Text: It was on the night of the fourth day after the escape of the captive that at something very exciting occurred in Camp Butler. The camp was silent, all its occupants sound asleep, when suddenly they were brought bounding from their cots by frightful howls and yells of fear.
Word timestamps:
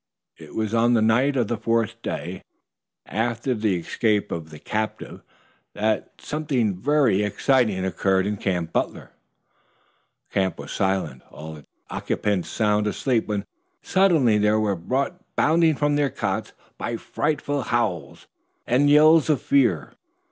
It 0.39 0.55
was 0.55 0.73
on 0.73 0.95
the 0.95 1.01
night 1.03 1.37
of 1.37 1.47
the 1.47 1.59
fourth 1.59 2.01
day 2.01 2.41
after 3.05 3.53
the 3.53 3.75
escape 3.75 4.31
of 4.31 4.49
the 4.49 4.57
captive 4.57 5.21
that 5.75 5.83
at 6.15 6.21
something 6.21 6.75
very 6.75 7.21
exciting 7.21 7.85
occurred 7.85 8.25
in 8.25 8.37
Camp 8.37 8.73
Butler. 8.73 9.11
The 10.29 10.33
camp 10.33 10.57
was 10.57 10.71
silent, 10.71 11.21
all 11.29 11.57
its 11.57 11.67
occupants 11.91 12.49
sound 12.49 12.87
asleep, 12.87 13.27
when 13.27 13.45
suddenly 13.83 14.39
they 14.39 14.49
were 14.53 14.75
brought 14.75 15.21
bounding 15.35 15.75
from 15.75 15.97
their 15.97 16.09
cots 16.09 16.53
by 16.79 16.97
frightful 16.97 17.61
howls 17.61 18.25
and 18.65 18.89
yells 18.89 19.29
of 19.29 19.39
fear. 19.39 19.93